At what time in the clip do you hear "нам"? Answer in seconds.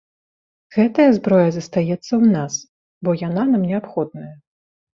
3.53-3.69